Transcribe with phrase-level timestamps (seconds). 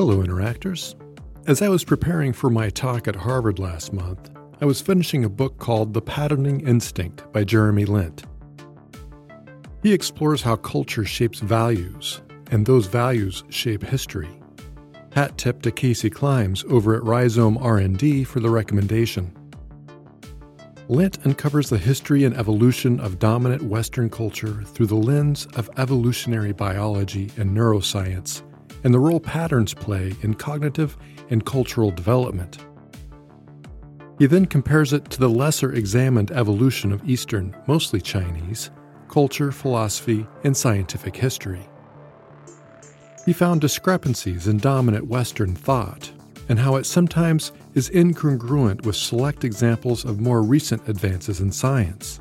[0.00, 0.94] Hello, Interactors.
[1.46, 4.30] As I was preparing for my talk at Harvard last month,
[4.62, 8.22] I was finishing a book called The Patterning Instinct by Jeremy Lent.
[9.82, 14.30] He explores how culture shapes values, and those values shape history.
[15.12, 19.36] Hat tip to Kasey Klimes over at Rhizome R&D for the recommendation.
[20.88, 26.52] Lent uncovers the history and evolution of dominant Western culture through the lens of evolutionary
[26.52, 28.42] biology and neuroscience
[28.84, 30.96] and the role patterns play in cognitive
[31.30, 32.58] and cultural development.
[34.18, 38.70] He then compares it to the lesser examined evolution of Eastern, mostly Chinese,
[39.08, 41.66] culture, philosophy, and scientific history.
[43.24, 46.10] He found discrepancies in dominant Western thought
[46.48, 52.20] and how it sometimes is incongruent with select examples of more recent advances in science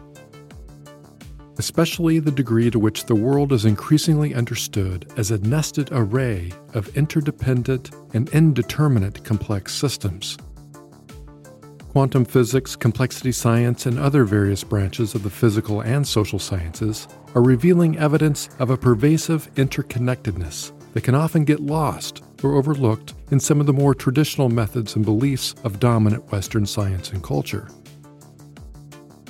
[1.60, 6.96] especially the degree to which the world is increasingly understood as a nested array of
[6.98, 10.38] interdependent and indeterminate complex systems.
[11.90, 17.44] Quantum physics, complexity science, and other various branches of the physical and social sciences are
[17.44, 23.60] revealing evidence of a pervasive interconnectedness that can often get lost or overlooked in some
[23.60, 27.68] of the more traditional methods and beliefs of dominant Western science and culture.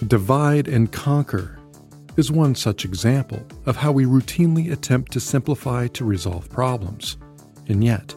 [0.08, 1.59] Divide and conquer
[2.20, 7.18] is one such example of how we routinely attempt to simplify to resolve problems.
[7.70, 8.14] And yet,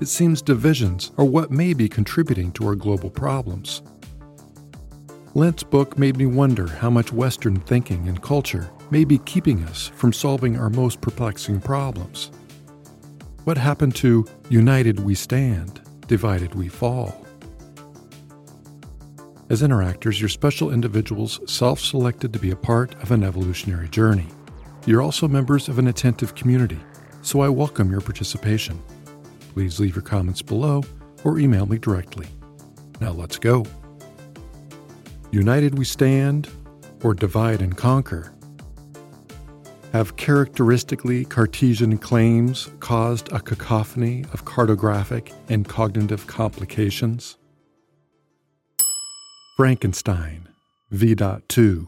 [0.00, 3.82] it seems divisions are what may be contributing to our global problems.
[5.34, 9.86] Lent's book made me wonder how much Western thinking and culture may be keeping us
[9.94, 12.32] from solving our most perplexing problems.
[13.44, 17.23] What happened to united we stand, divided we fall?
[19.50, 24.26] As interactors, you're special individuals self selected to be a part of an evolutionary journey.
[24.86, 26.80] You're also members of an attentive community,
[27.20, 28.82] so I welcome your participation.
[29.52, 30.82] Please leave your comments below
[31.24, 32.26] or email me directly.
[33.02, 33.66] Now let's go.
[35.30, 36.48] United we stand,
[37.02, 38.32] or divide and conquer.
[39.92, 47.36] Have characteristically Cartesian claims caused a cacophony of cartographic and cognitive complications?
[49.56, 50.48] Frankenstein,
[50.90, 51.86] V.2.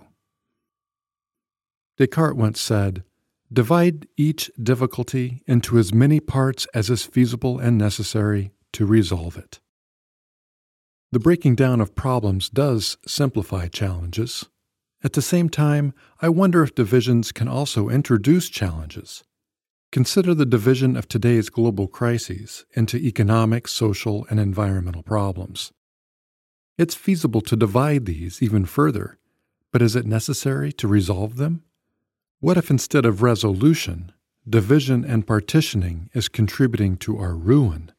[1.98, 3.02] Descartes once said,
[3.52, 9.58] Divide each difficulty into as many parts as is feasible and necessary to resolve it.
[11.10, 14.44] The breaking down of problems does simplify challenges.
[15.02, 19.24] At the same time, I wonder if divisions can also introduce challenges.
[19.90, 25.72] Consider the division of today's global crises into economic, social, and environmental problems.
[26.78, 29.18] It's feasible to divide these even further,
[29.72, 31.62] but is it necessary to resolve them?
[32.40, 34.12] What if instead of resolution,
[34.46, 37.92] division and partitioning is contributing to our ruin?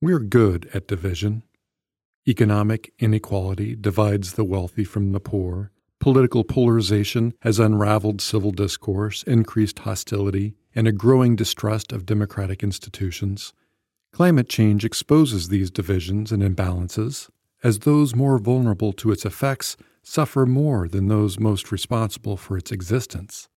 [0.00, 1.42] We're good at division.
[2.28, 5.72] Economic inequality divides the wealthy from the poor.
[5.98, 13.52] Political polarization has unraveled civil discourse, increased hostility, and a growing distrust of democratic institutions.
[14.16, 17.28] Climate change exposes these divisions and imbalances,
[17.62, 22.72] as those more vulnerable to its effects suffer more than those most responsible for its
[22.72, 23.50] existence.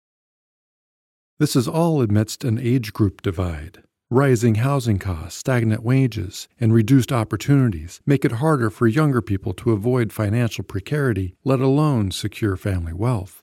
[1.39, 3.83] This is all amidst an age group divide.
[4.09, 9.73] Rising housing costs, stagnant wages, and reduced opportunities make it harder for younger people to
[9.73, 13.43] avoid financial precarity, let alone secure family wealth.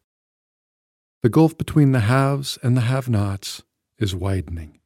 [1.21, 3.61] The gulf between the haves and the have nots
[3.99, 4.79] is widening.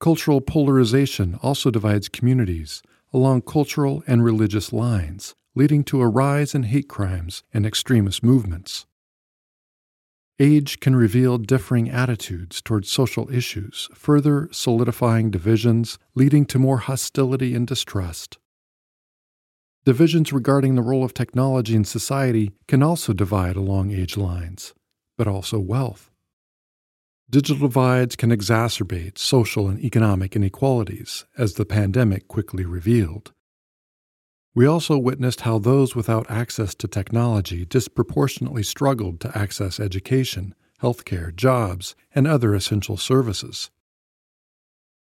[0.00, 2.82] Cultural polarization also divides communities
[3.12, 8.86] along cultural and religious lines, leading to a rise in hate crimes and extremist movements.
[10.40, 17.54] Age can reveal differing attitudes toward social issues, further solidifying divisions, leading to more hostility
[17.54, 18.38] and distrust.
[19.84, 24.74] Divisions regarding the role of technology in society can also divide along age lines,
[25.16, 26.10] but also wealth.
[27.30, 33.32] Digital divides can exacerbate social and economic inequalities, as the pandemic quickly revealed.
[34.54, 41.34] We also witnessed how those without access to technology disproportionately struggled to access education, healthcare,
[41.34, 43.70] jobs, and other essential services.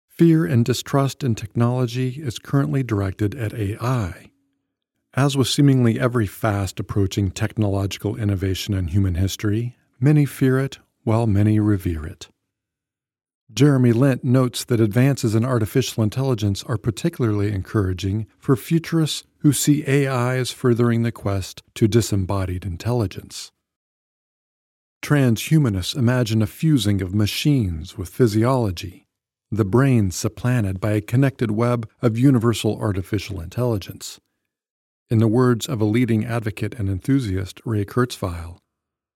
[0.10, 4.32] Fear and distrust in technology is currently directed at AI.
[5.14, 10.80] As with seemingly every fast approaching technological innovation in human history, many fear it
[11.10, 12.30] while many revere it.
[13.52, 19.84] Jeremy Lent notes that advances in artificial intelligence are particularly encouraging for futurists who see
[19.88, 23.52] AI as furthering the quest to disembodied intelligence.
[25.02, 29.08] Transhumanists imagine a fusing of machines with physiology,
[29.50, 34.20] the brain supplanted by a connected web of universal artificial intelligence.
[35.10, 38.60] In the words of a leading advocate and enthusiast, Ray Kurzweil,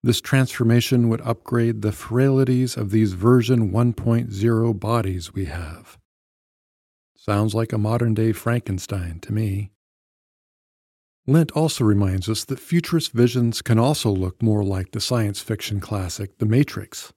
[0.03, 5.97] this transformation would upgrade the frailties of these version 1.0 bodies we have.
[7.15, 9.71] Sounds like a modern day Frankenstein to me.
[11.25, 15.79] Lent also reminds us that futurist visions can also look more like the science fiction
[15.79, 17.13] classic The Matrix.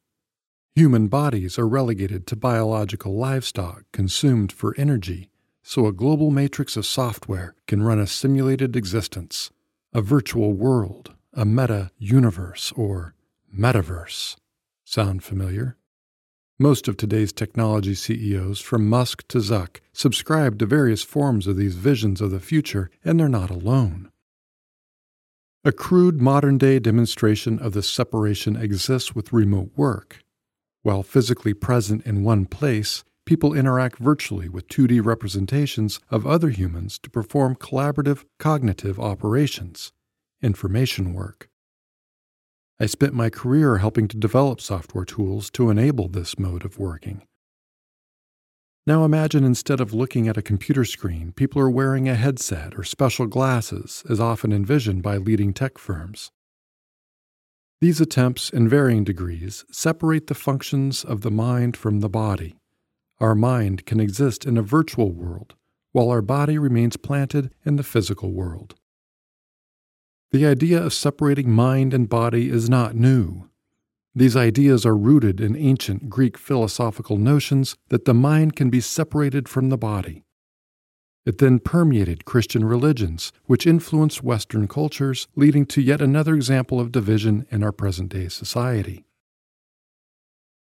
[0.77, 5.29] Human bodies are relegated to biological livestock consumed for energy,
[5.65, 9.51] so a global matrix of software can run a simulated existence,
[9.93, 13.15] a virtual world, a meta universe, or
[13.55, 14.37] metaverse.
[14.85, 15.77] Sound familiar?
[16.59, 21.75] Most of today's technology CEOs, from Musk to Zuck, subscribe to various forms of these
[21.75, 24.11] visions of the future, and they're not alone.
[25.63, 30.21] A crude modern day demonstration of this separation exists with remote work.
[30.83, 36.99] While physically present in one place, people interact virtually with 2D representations of other humans
[37.01, 39.93] to perform collaborative cognitive operations,
[40.43, 41.49] information work.
[42.79, 47.23] I spent my career helping to develop software tools to enable this mode of working.
[48.87, 52.85] Now imagine instead of looking at a computer screen, people are wearing a headset or
[52.85, 56.31] special glasses, as often envisioned by leading tech firms.
[57.81, 62.57] These attempts, in varying degrees, separate the functions of the mind from the body.
[63.19, 65.55] Our mind can exist in a virtual world,
[65.93, 68.77] while our body remains planted in the physical world.
[70.33, 73.49] The idea of separating mind and body is not new.
[74.15, 79.49] These ideas are rooted in ancient Greek philosophical notions that the mind can be separated
[79.49, 80.25] from the body.
[81.27, 86.93] It then permeated Christian religions, which influenced Western cultures, leading to yet another example of
[86.93, 89.05] division in our present day society.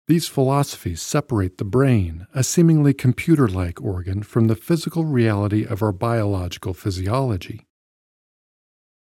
[0.09, 5.83] These philosophies separate the brain, a seemingly computer like organ, from the physical reality of
[5.83, 7.67] our biological physiology.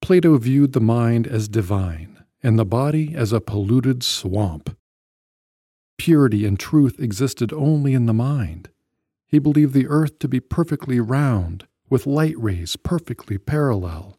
[0.01, 4.75] Plato viewed the mind as divine and the body as a polluted swamp.
[5.97, 8.69] Purity and truth existed only in the mind.
[9.27, 14.17] He believed the earth to be perfectly round, with light rays perfectly parallel.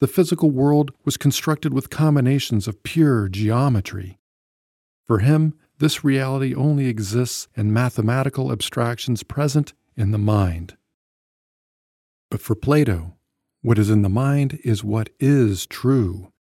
[0.00, 4.18] The physical world was constructed with combinations of pure geometry.
[5.06, 10.76] For him, this reality only exists in mathematical abstractions present in the mind.
[12.30, 13.16] But for Plato,
[13.62, 16.32] what is in the mind is what is true.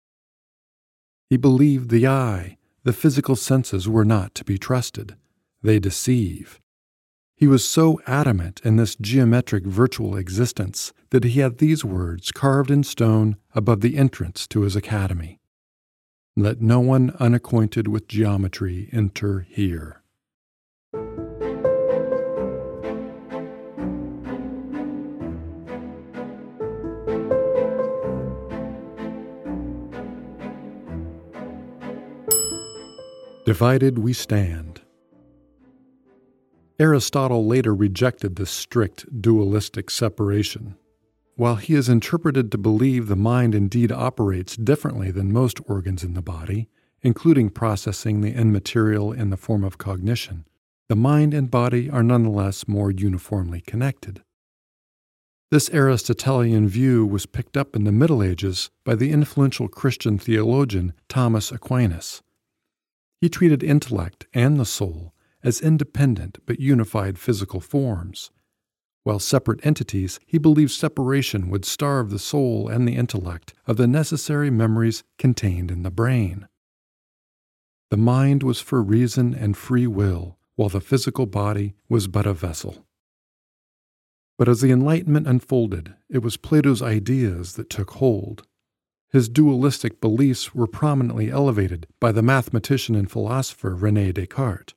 [1.28, 5.16] He believed the eye, the physical senses, were not to be trusted.
[5.62, 6.60] They deceive.
[7.36, 12.70] He was so adamant in this geometric virtual existence that he had these words carved
[12.70, 15.38] in stone above the entrance to his academy
[16.36, 20.02] Let no one unacquainted with geometry enter here.
[33.48, 34.82] Divided we stand.
[36.78, 40.76] Aristotle later rejected this strict dualistic separation.
[41.36, 46.12] While he is interpreted to believe the mind indeed operates differently than most organs in
[46.12, 46.68] the body,
[47.00, 50.44] including processing the immaterial in the form of cognition,
[50.90, 54.22] the mind and body are nonetheless more uniformly connected.
[55.50, 60.92] This Aristotelian view was picked up in the Middle Ages by the influential Christian theologian
[61.08, 62.20] Thomas Aquinas.
[63.20, 68.30] He treated intellect and the soul as independent but unified physical forms.
[69.04, 73.86] While separate entities, he believed separation would starve the soul and the intellect of the
[73.86, 76.46] necessary memories contained in the brain.
[77.90, 82.34] The mind was for reason and free will, while the physical body was but a
[82.34, 82.84] vessel.
[84.36, 88.46] But as the Enlightenment unfolded, it was Plato's ideas that took hold.
[89.10, 94.74] His dualistic beliefs were prominently elevated by the mathematician and philosopher Rene Descartes.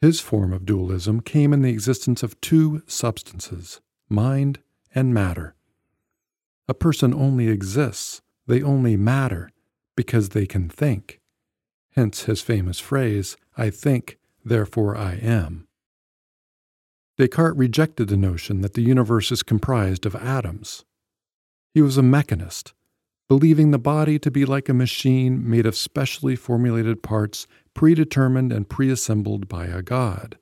[0.00, 4.60] His form of dualism came in the existence of two substances, mind
[4.94, 5.54] and matter.
[6.68, 9.50] A person only exists, they only matter,
[9.94, 11.20] because they can think.
[11.96, 15.66] Hence his famous phrase, I think, therefore I am.
[17.18, 20.86] Descartes rejected the notion that the universe is comprised of atoms.
[21.72, 22.74] He was a mechanist,
[23.28, 28.68] believing the body to be like a machine made of specially formulated parts predetermined and
[28.68, 30.36] preassembled by a god.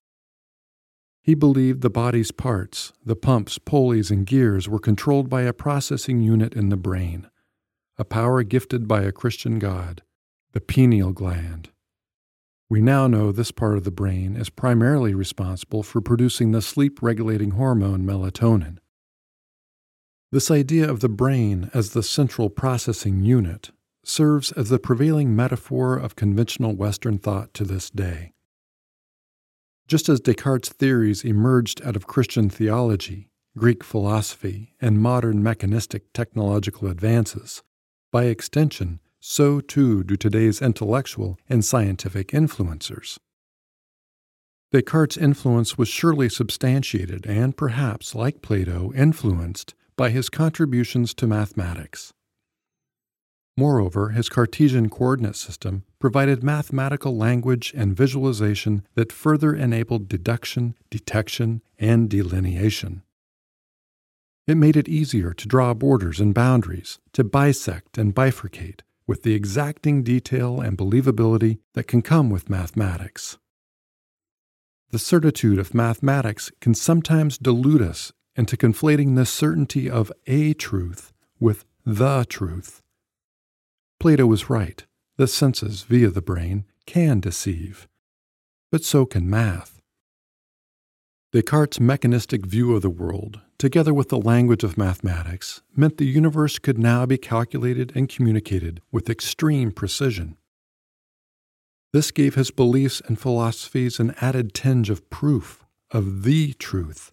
[1.20, 6.22] He believed the body's parts, the pumps, pulleys, and gears, were controlled by a processing
[6.22, 7.28] unit in the brain,
[7.98, 10.02] a power gifted by a Christian god,
[10.52, 11.68] the pineal gland.
[12.70, 17.02] We now know this part of the brain is primarily responsible for producing the sleep
[17.02, 18.78] regulating hormone melatonin.
[20.30, 23.70] This idea of the brain as the central processing unit
[24.04, 28.34] serves as the prevailing metaphor of conventional Western thought to this day.
[29.86, 36.88] Just as Descartes' theories emerged out of Christian theology, Greek philosophy, and modern mechanistic technological
[36.88, 37.62] advances,
[38.12, 43.18] by extension, so too do today's intellectual and scientific influencers.
[44.72, 52.14] Descartes' influence was surely substantiated and perhaps, like Plato, influenced by his contributions to mathematics.
[53.58, 61.60] Moreover, his Cartesian coordinate system provided mathematical language and visualization that further enabled deduction, detection,
[61.76, 63.02] and delineation.
[64.46, 69.34] It made it easier to draw borders and boundaries, to bisect and bifurcate, with the
[69.34, 73.38] exacting detail and believability that can come with mathematics.
[74.90, 81.12] The certitude of mathematics can sometimes delude us into conflating the certainty of a truth
[81.40, 82.80] with the truth.
[83.98, 84.86] Plato was right.
[85.16, 87.88] The senses, via the brain, can deceive.
[88.70, 89.82] But so can math.
[91.32, 96.60] Descartes' mechanistic view of the world, together with the language of mathematics, meant the universe
[96.60, 100.36] could now be calculated and communicated with extreme precision.
[101.92, 107.10] This gave his beliefs and philosophies an added tinge of proof, of the truth.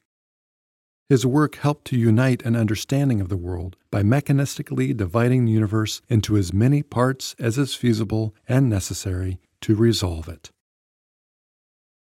[1.07, 6.01] His work helped to unite an understanding of the world by mechanistically dividing the universe
[6.09, 10.49] into as many parts as is feasible and necessary to resolve it.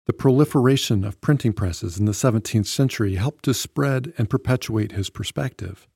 [0.07, 5.09] The proliferation of printing presses in the 17th century helped to spread and perpetuate his
[5.09, 5.87] perspective.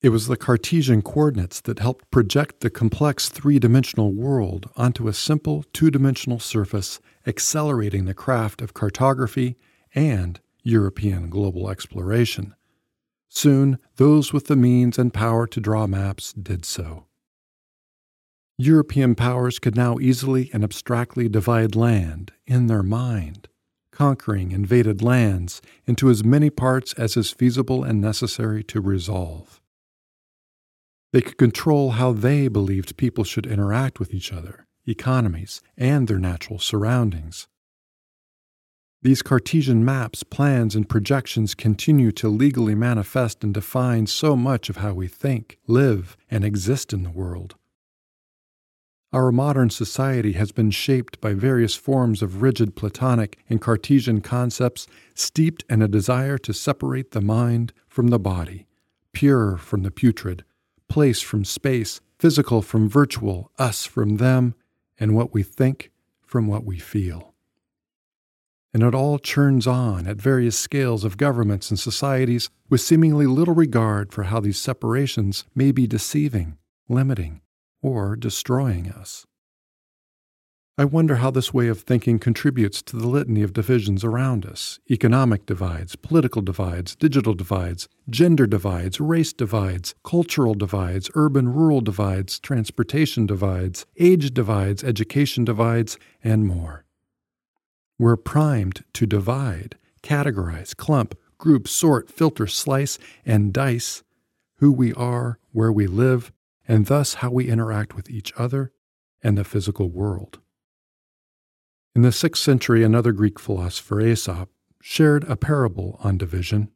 [0.00, 5.12] It was the Cartesian coordinates that helped project the complex three dimensional world onto a
[5.12, 9.56] simple two dimensional surface, accelerating the craft of cartography
[9.94, 12.54] and European global exploration.
[13.28, 17.06] Soon, those with the means and power to draw maps did so.
[18.58, 23.48] European powers could now easily and abstractly divide land in their mind,
[23.90, 29.60] conquering invaded lands into as many parts as is feasible and necessary to resolve.
[31.12, 36.18] They could control how they believed people should interact with each other, economies, and their
[36.18, 37.48] natural surroundings.
[39.02, 44.76] These Cartesian maps, plans, and projections continue to legally manifest and define so much of
[44.76, 47.56] how we think, live, and exist in the world.
[49.12, 54.86] Our modern society has been shaped by various forms of rigid Platonic and Cartesian concepts
[55.14, 58.68] steeped in a desire to separate the mind from the body,
[59.12, 60.44] pure from the putrid,
[60.88, 64.54] place from space, physical from virtual, us from them,
[64.98, 65.90] and what we think
[66.24, 67.31] from what we feel.
[68.74, 73.54] And it all churns on at various scales of governments and societies with seemingly little
[73.54, 76.56] regard for how these separations may be deceiving,
[76.88, 77.42] limiting,
[77.82, 79.26] or destroying us.
[80.78, 84.80] I wonder how this way of thinking contributes to the litany of divisions around us
[84.90, 92.40] economic divides, political divides, digital divides, gender divides, race divides, cultural divides, urban rural divides,
[92.40, 96.86] transportation divides, age divides, education divides, and more.
[98.02, 104.02] We're primed to divide, categorize, clump, group, sort, filter, slice, and dice
[104.56, 106.32] who we are, where we live,
[106.66, 108.72] and thus how we interact with each other
[109.22, 110.40] and the physical world.
[111.94, 114.48] In the 6th century, another Greek philosopher, Aesop,
[114.82, 116.72] shared a parable on division.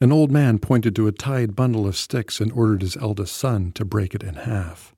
[0.00, 3.72] An old man pointed to a tied bundle of sticks and ordered his eldest son
[3.72, 4.94] to break it in half.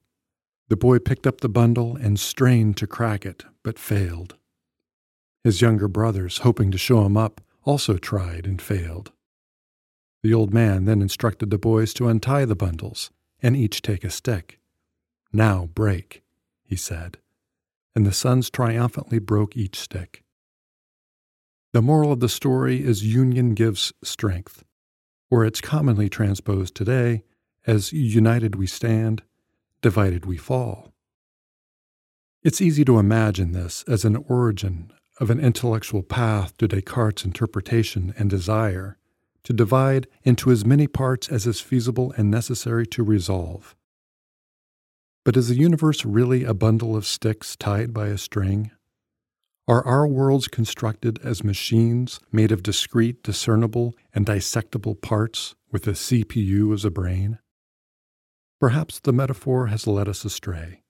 [0.69, 4.38] The boy picked up the bundle and strained to crack it, but failed.
[5.45, 9.13] His younger brothers, hoping to show him up, also tried and failed.
[10.23, 14.11] The old man then instructed the boys to untie the bundles and each take a
[14.11, 14.59] stick.
[15.33, 16.23] Now break,
[16.65, 17.19] he said,
[17.95, 20.25] and the sons triumphantly broke each stick.
[21.73, 24.65] The moral of the story is union gives strength,
[25.31, 27.23] or it's commonly transposed today
[27.67, 29.23] as united we stand,
[29.83, 30.93] divided we fall.
[32.43, 38.15] It's easy to imagine this as an origin of an intellectual path to Descartes' interpretation
[38.17, 38.99] and desire
[39.45, 43.75] to divide into as many parts as is feasible and necessary to resolve.
[45.25, 48.71] But is the universe really a bundle of sticks tied by a string?
[49.67, 55.93] Are our worlds constructed as machines made of discrete, discernible, and dissectable parts with a
[55.93, 57.39] CPU as a brain?
[58.61, 60.83] Perhaps the metaphor has led us astray.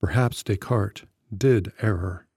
[0.00, 2.27] Perhaps Descartes did error.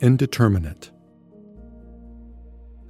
[0.00, 0.90] Indeterminate.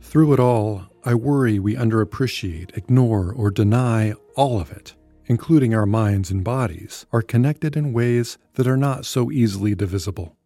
[0.00, 4.94] Through it all, I worry we underappreciate, ignore, or deny all of it,
[5.26, 10.37] including our minds and bodies, are connected in ways that are not so easily divisible.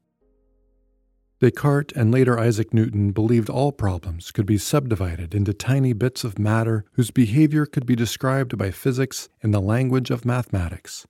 [1.40, 6.38] Descartes and later Isaac Newton believed all problems could be subdivided into tiny bits of
[6.38, 11.06] matter whose behavior could be described by physics in the language of mathematics.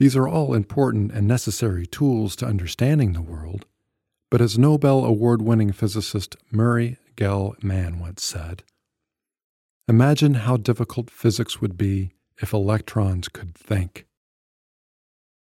[0.00, 3.66] These are all important and necessary tools to understanding the world,
[4.30, 8.62] but as Nobel Award winning physicist Murray Gell-Mann once said,
[9.86, 14.06] Imagine how difficult physics would be if electrons could think.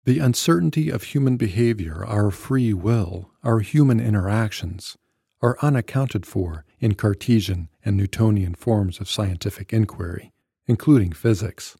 [0.05, 4.97] The uncertainty of human behavior, our free will, our human interactions,
[5.41, 10.31] are unaccounted for in Cartesian and Newtonian forms of scientific inquiry,
[10.67, 11.75] including physics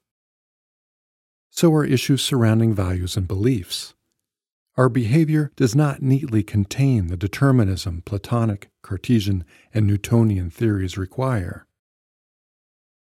[1.50, 3.94] so are issues surrounding values and beliefs.
[4.78, 11.66] Our behavior does not neatly contain the determinism Platonic, Cartesian, and Newtonian theories require.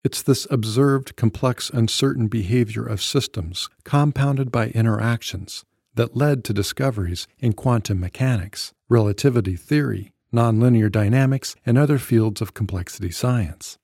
[0.04, 5.64] It's this observed, complex, uncertain behavior of systems, compounded by interactions,
[5.96, 12.54] that led to discoveries in quantum mechanics, relativity theory, nonlinear dynamics, and other fields of
[12.54, 13.78] complexity science.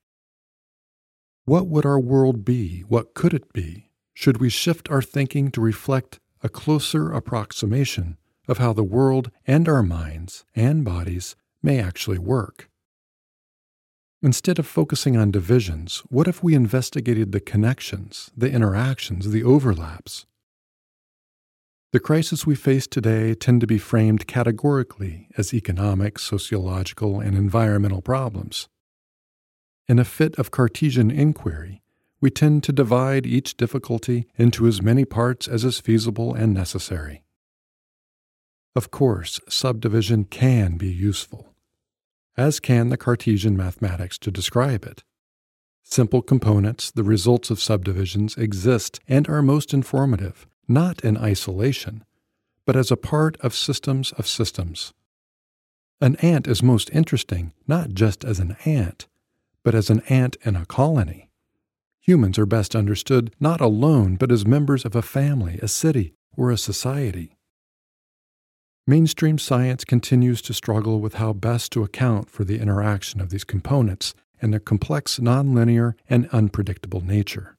[1.46, 2.80] What would our world be?
[2.80, 8.16] What could it be should we shift our thinking to reflect a closer approximation
[8.48, 12.68] of how the world and our minds and bodies may actually work.
[14.22, 20.26] Instead of focusing on divisions, what if we investigated the connections, the interactions, the overlaps?
[21.92, 28.02] The crises we face today tend to be framed categorically as economic, sociological, and environmental
[28.02, 28.68] problems.
[29.88, 31.82] In a fit of Cartesian inquiry,
[32.20, 37.22] we tend to divide each difficulty into as many parts as is feasible and necessary.
[38.76, 41.54] Of course, subdivision can be useful,
[42.36, 45.02] as can the Cartesian mathematics to describe it.
[45.82, 52.04] Simple components, the results of subdivisions, exist and are most informative, not in isolation,
[52.64, 54.92] but as a part of systems of systems.
[56.00, 59.08] An ant is most interesting not just as an ant,
[59.64, 61.29] but as an ant in a colony.
[62.02, 66.50] Humans are best understood not alone, but as members of a family, a city, or
[66.50, 67.36] a society.
[68.86, 73.44] Mainstream science continues to struggle with how best to account for the interaction of these
[73.44, 77.56] components and their complex, nonlinear, and unpredictable nature.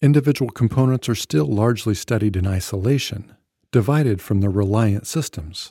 [0.00, 3.36] Individual components are still largely studied in isolation,
[3.70, 5.70] divided from the reliant systems.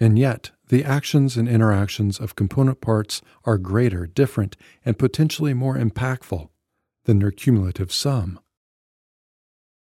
[0.00, 5.76] And yet, the actions and interactions of component parts are greater, different, and potentially more
[5.76, 6.48] impactful
[7.08, 8.38] than their cumulative sum.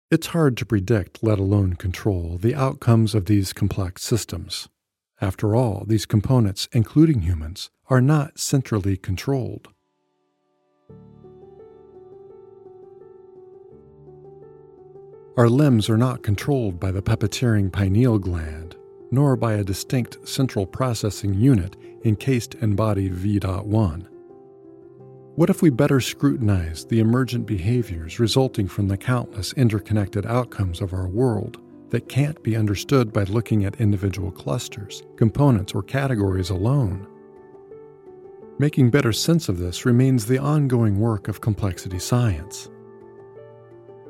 [0.09, 4.69] It's hard to predict, let alone control, the outcomes of these complex systems.
[5.19, 9.67] After all, these components, including humans, are not centrally controlled.
[15.35, 18.77] Our limbs are not controlled by the puppeteering pineal gland,
[19.11, 24.07] nor by a distinct central processing unit encased in body V.1.
[25.39, 30.91] What if we better scrutinize the emergent behaviors resulting from the countless interconnected outcomes of
[30.91, 37.07] our world that can't be understood by looking at individual clusters, components, or categories alone?
[38.57, 42.69] Making better sense of this remains the ongoing work of complexity science.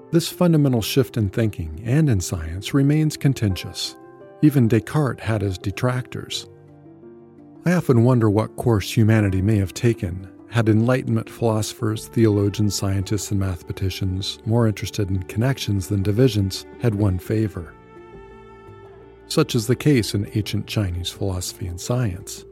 [0.09, 3.95] This fundamental shift in thinking and in science remains contentious.
[4.41, 6.47] Even Descartes had his detractors.
[7.67, 13.39] I often wonder what course humanity may have taken had Enlightenment philosophers, theologians, scientists, and
[13.39, 17.73] mathematicians, more interested in connections than divisions, had won favor.
[19.27, 22.45] Such is the case in ancient Chinese philosophy and science.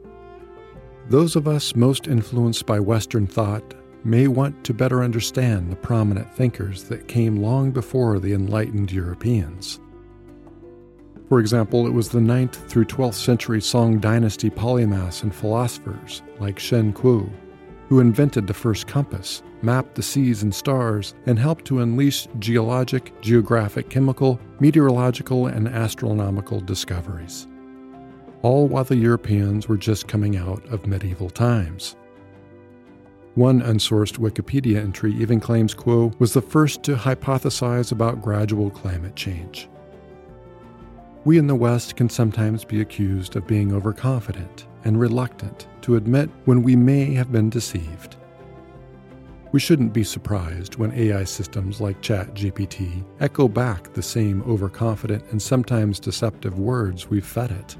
[1.08, 6.32] Those of us most influenced by Western thought may want to better understand the prominent
[6.32, 9.80] thinkers that came long before the enlightened Europeans.
[11.28, 16.58] For example, it was the 9th through 12th century Song dynasty polymaths and philosophers like
[16.58, 17.28] Shen Kuo,
[17.88, 23.18] who invented the first compass, mapped the seas and stars, and helped to unleash geologic,
[23.22, 27.48] geographic, chemical, meteorological, and astronomical discoveries.
[28.42, 31.96] All while the Europeans were just coming out of medieval times.
[33.34, 39.16] One unsourced Wikipedia entry even claims Kuo was the first to hypothesize about gradual climate
[39.16, 39.68] change.
[41.24, 46.30] We in the West can sometimes be accused of being overconfident and reluctant to admit
[46.44, 48.16] when we may have been deceived.
[49.50, 55.40] We shouldn't be surprised when AI systems like ChatGPT echo back the same overconfident and
[55.40, 57.76] sometimes deceptive words we've fed it.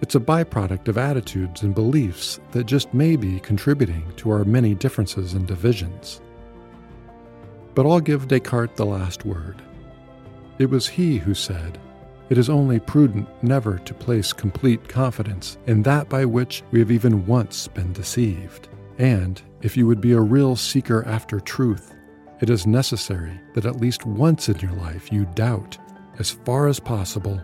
[0.00, 4.74] It's a byproduct of attitudes and beliefs that just may be contributing to our many
[4.74, 6.20] differences and divisions.
[7.74, 9.60] But I'll give Descartes the last word.
[10.58, 11.78] It was he who said,
[12.28, 16.90] It is only prudent never to place complete confidence in that by which we have
[16.90, 18.68] even once been deceived.
[18.98, 21.94] And if you would be a real seeker after truth,
[22.40, 25.78] it is necessary that at least once in your life you doubt,
[26.18, 27.40] as far as possible,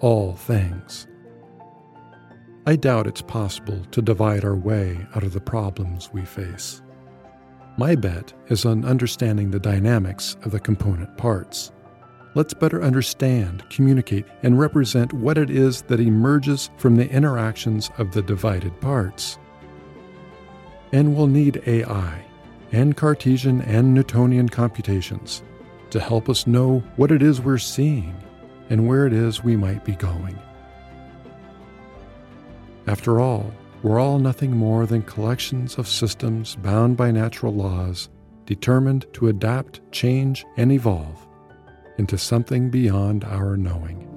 [0.00, 1.06] all things.
[2.66, 6.82] I doubt it's possible to divide our way out of the problems we face.
[7.78, 11.72] My bet is on understanding the dynamics of the component parts.
[12.34, 18.12] Let's better understand, communicate, and represent what it is that emerges from the interactions of
[18.12, 19.36] the divided parts.
[20.92, 22.24] And we'll need AI
[22.70, 25.42] and Cartesian and Newtonian computations
[25.90, 28.14] to help us know what it is we're seeing
[28.68, 30.38] and where it is we might be going.
[32.86, 38.08] After all, we're all nothing more than collections of systems bound by natural laws,
[38.46, 41.26] determined to adapt, change, and evolve
[42.00, 44.09] into something beyond our knowing.